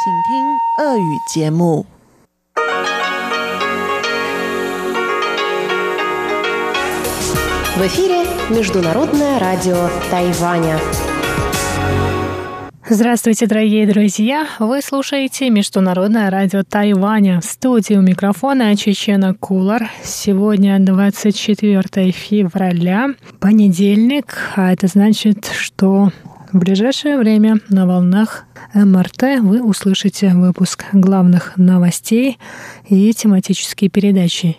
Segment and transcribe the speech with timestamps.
[0.00, 1.85] 请听俄语节目。
[7.75, 10.79] В эфире Международное радио Тайваня.
[12.87, 14.47] Здравствуйте, дорогие друзья!
[14.59, 17.41] Вы слушаете Международное радио Тайваня.
[17.41, 19.91] В студии у микрофона Чечена Кулар.
[20.03, 23.09] Сегодня 24 февраля,
[23.41, 26.11] понедельник, а это значит, что
[26.51, 32.37] в ближайшее время на волнах МРТ вы услышите выпуск главных новостей
[32.89, 34.57] и тематические передачи.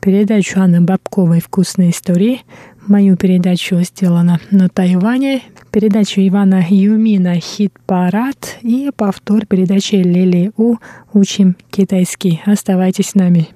[0.00, 2.42] Передачу Анны Бабковой «Вкусные истории»,
[2.86, 10.76] мою передачу сделана на Тайване, передачу Ивана Юмина «Хит-парад» и повтор передачи Лили У
[11.12, 12.42] «Учим китайский».
[12.44, 13.48] Оставайтесь с нами.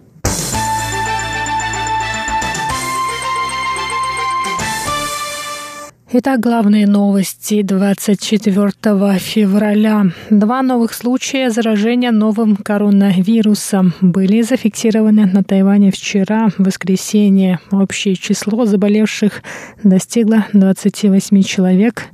[6.10, 8.72] Итак, главные новости 24
[9.18, 10.06] февраля.
[10.30, 17.60] Два новых случая заражения новым коронавирусом были зафиксированы на Тайване вчера, в воскресенье.
[17.70, 19.42] Общее число заболевших
[19.84, 22.04] достигло 28 человек,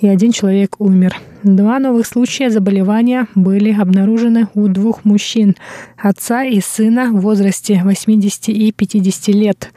[0.00, 1.16] и один человек умер.
[1.44, 5.54] Два новых случая заболевания были обнаружены у двух мужчин,
[5.96, 9.70] отца и сына в возрасте 80 и 50 лет.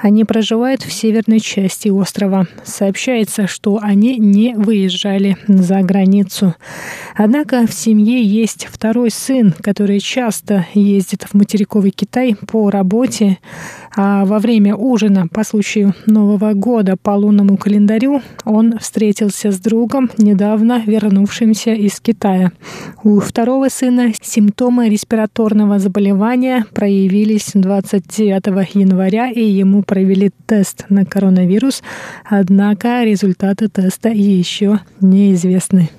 [0.00, 2.46] Они проживают в северной части острова.
[2.64, 6.54] Сообщается, что они не выезжали за границу.
[7.14, 13.38] Однако в семье есть второй сын, который часто ездит в материковый Китай по работе,
[13.94, 20.10] а во время ужина по случаю Нового года по лунному календарю он встретился с другом,
[20.18, 22.52] недавно вернувшимся из Китая.
[23.02, 31.82] У второго сына симптомы респираторного заболевания проявились 29 января, и ему провели тест на коронавирус,
[32.24, 35.90] однако результаты теста еще неизвестны.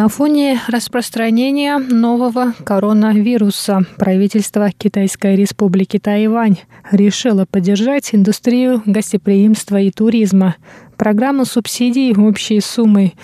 [0.00, 6.56] На фоне распространения нового коронавируса правительство Китайской республики Тайвань
[6.90, 10.56] решило поддержать индустрию гостеприимства и туризма.
[10.96, 13.14] Программу субсидий общей суммой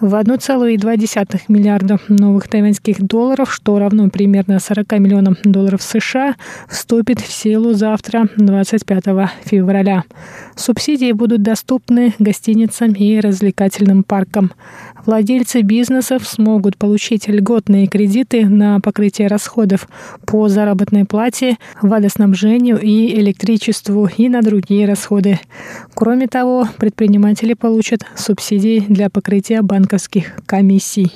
[0.00, 6.36] в 1,2 миллиарда новых тайваньских долларов, что равно примерно 40 миллионам долларов США,
[6.68, 9.04] вступит в силу завтра, 25
[9.44, 10.04] февраля.
[10.54, 14.52] Субсидии будут доступны гостиницам и развлекательным паркам.
[15.06, 19.88] Владельцы бизнесов смогут получить льготные кредиты на покрытие расходов
[20.26, 25.38] по заработной плате, водоснабжению и электричеству и на другие расходы.
[25.94, 31.12] Кроме того, предприниматели получат субсидии для покрытия банковских комиссий.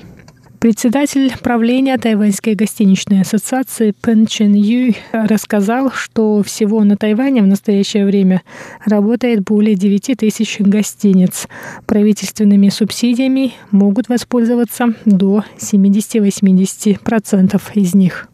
[0.61, 8.07] Председатель правления Тайваньской гостиничной ассоциации Пен Чен Ю рассказал, что всего на Тайване в настоящее
[8.07, 8.43] время
[8.85, 11.49] работает более 9 тысяч гостиниц.
[11.87, 18.29] Правительственными субсидиями могут воспользоваться до 70-80% из них.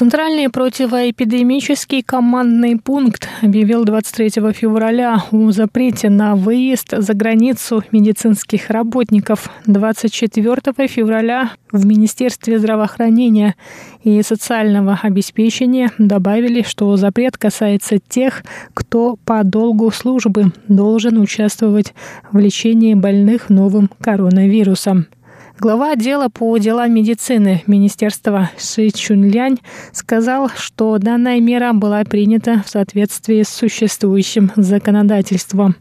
[0.00, 9.50] Центральный противоэпидемический командный пункт объявил 23 февраля о запрете на выезд за границу медицинских работников.
[9.66, 13.56] 24 февраля в Министерстве здравоохранения
[14.02, 21.92] и социального обеспечения добавили, что запрет касается тех, кто по долгу службы должен участвовать
[22.32, 25.08] в лечении больных новым коронавирусом.
[25.60, 29.58] Глава отдела по делам медицины Министерства Ши Чунлянь
[29.92, 35.76] сказал, что данная мера была принята в соответствии с существующим законодательством.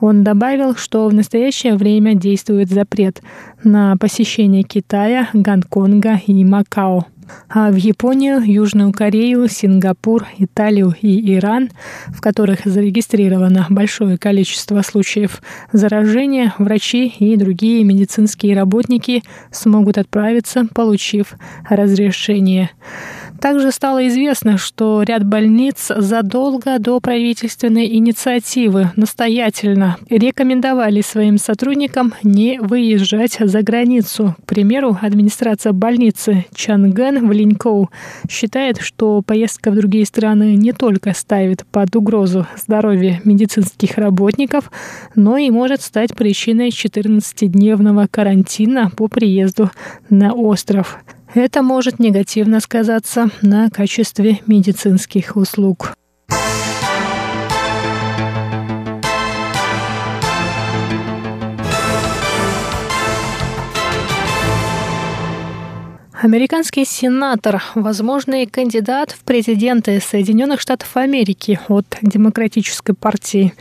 [0.00, 3.22] Он добавил, что в настоящее время действует запрет
[3.62, 7.06] на посещение Китая, Гонконга и Макао
[7.48, 11.70] а в Японию, Южную Корею, Сингапур, Италию и Иран,
[12.08, 15.42] в которых зарегистрировано большое количество случаев
[15.72, 21.34] заражения, врачи и другие медицинские работники смогут отправиться, получив
[21.68, 22.70] разрешение.
[23.40, 32.60] Также стало известно, что ряд больниц задолго до правительственной инициативы настоятельно рекомендовали своим сотрудникам не
[32.60, 34.36] выезжать за границу.
[34.44, 37.90] К примеру, администрация больницы Чангэн в Линькоу
[38.28, 44.70] считает, что поездка в другие страны не только ставит под угрозу здоровье медицинских работников,
[45.14, 49.70] но и может стать причиной 14-дневного карантина по приезду
[50.10, 50.98] на остров.
[51.34, 55.94] Это может негативно сказаться на качестве медицинских услуг.
[66.22, 73.54] Американский сенатор, возможный кандидат в президенты Соединенных Штатов Америки от Демократической партии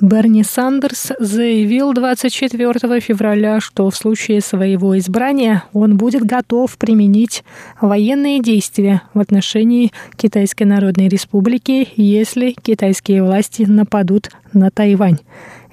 [0.00, 7.44] Берни Сандерс заявил 24 февраля, что в случае своего избрания он будет готов применить
[7.82, 15.18] военные действия в отношении Китайской Народной Республики, если китайские власти нападут на Тайвань.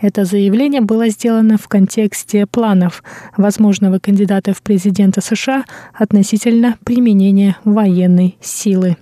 [0.04, 3.02] Это заявление было сделано в контексте планов
[3.38, 5.64] возможного кандидата в президенты США
[5.94, 8.98] относительно применения военной силы.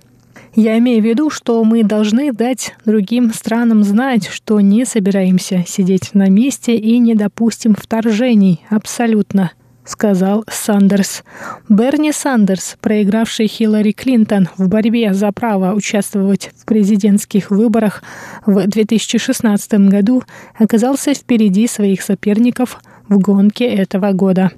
[0.54, 6.14] Я имею в виду, что мы должны дать другим странам знать, что не собираемся сидеть
[6.14, 9.50] на месте и не допустим вторжений абсолютно
[9.84, 11.24] сказал Сандерс.
[11.68, 18.02] Берни Сандерс, проигравший Хиллари Клинтон в борьбе за право участвовать в президентских выборах
[18.46, 20.22] в 2016 году,
[20.58, 24.52] оказался впереди своих соперников в гонке этого года.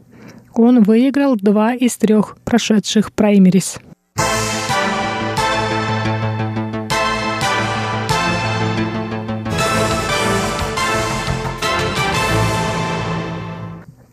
[0.55, 3.79] Он выиграл два из трех прошедших праймерис.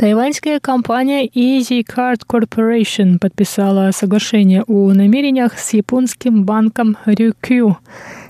[0.01, 7.75] Тайваньская компания Easy Card Corporation подписала соглашение о намерениях с японским банком Ryukyu.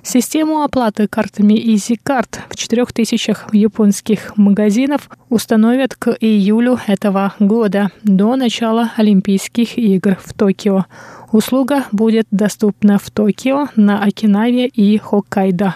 [0.04, 8.36] Систему оплаты картами Easy Card в 4000 японских магазинов установят к июлю этого года, до
[8.36, 10.88] начала Олимпийских игр в Токио.
[11.32, 15.76] Услуга будет доступна в Токио, на Окинаве и Хоккайдо.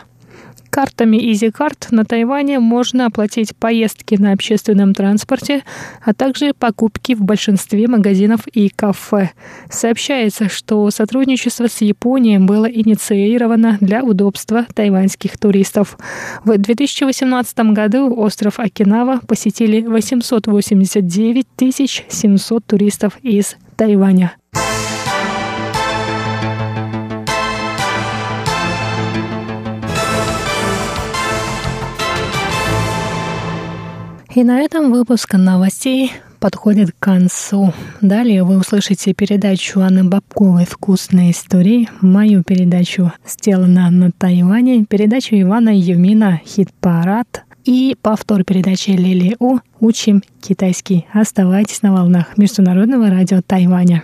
[0.75, 5.63] Картами EasyCard на Тайване можно оплатить поездки на общественном транспорте,
[6.03, 9.29] а также покупки в большинстве магазинов и кафе.
[9.69, 15.97] Сообщается, что сотрудничество с Японией было инициировано для удобства тайваньских туристов.
[16.43, 21.47] В 2018 году остров Окинава посетили 889
[22.09, 24.35] 700 туристов из Тайваня.
[34.35, 36.11] И на этом выпуск новостей
[36.41, 37.73] подходит к концу.
[38.01, 45.69] Далее вы услышите передачу Анны Бабковой «Вкусные истории», мою передачу «Сделано на Тайване», передачу Ивана
[45.69, 51.07] Юмина «Хит-парад» и повтор передачи Лили У «Учим китайский».
[51.13, 54.03] Оставайтесь на волнах Международного радио Тайваня.